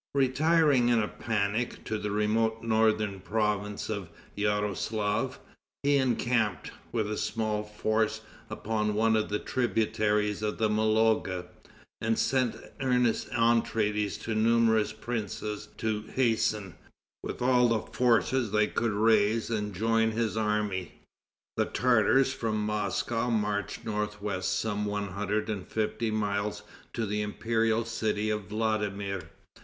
Retiring, 0.15 0.89
in 0.89 0.99
a 0.99 1.07
panic, 1.07 1.83
to 1.85 1.99
the 1.99 2.09
remote 2.09 2.63
northern 2.63 3.19
province 3.19 3.87
of 3.87 4.09
Yaroslaf, 4.35 5.37
he 5.83 5.97
encamped, 5.97 6.71
with 6.91 7.07
a 7.11 7.19
small 7.19 7.61
force, 7.61 8.21
upon 8.49 8.95
one 8.95 9.15
of 9.15 9.29
the 9.29 9.37
tributaries 9.37 10.41
of 10.41 10.57
the 10.57 10.71
Mologa, 10.71 11.45
and 12.01 12.17
sent 12.17 12.55
earnest 12.79 13.29
entreaties 13.29 14.17
to 14.17 14.33
numerous 14.33 14.91
princes 14.91 15.67
to 15.77 16.01
hasten, 16.15 16.73
with 17.21 17.39
all 17.39 17.67
the 17.67 17.81
forces 17.81 18.49
they 18.49 18.65
could 18.65 18.93
raise, 18.93 19.51
and 19.51 19.75
join 19.75 20.13
his 20.13 20.35
army. 20.35 20.93
The 21.57 21.65
Tartars 21.65 22.33
from 22.33 22.65
Moscow 22.65 23.29
marched 23.29 23.85
north 23.85 24.19
west 24.19 24.57
some 24.57 24.85
one 24.85 25.09
hundred 25.09 25.47
and 25.47 25.67
fifty 25.67 26.09
miles 26.09 26.63
to 26.93 27.05
the 27.05 27.21
imperial 27.21 27.85
city 27.85 28.31
of 28.31 28.45
Vladimir. 28.45 29.29